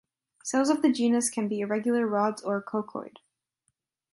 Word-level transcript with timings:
Cells 0.43 0.71
of 0.71 0.81
the 0.81 0.91
genus 0.91 1.29
can 1.29 1.47
be 1.47 1.59
irregular 1.59 2.07
rods 2.07 2.41
or 2.41 2.59
coccoid. 2.59 3.17